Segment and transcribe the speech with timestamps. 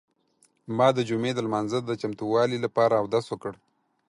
[0.77, 3.53] ما د جمعې د لمانځه د چمتووالي لپاره اودس وکړ.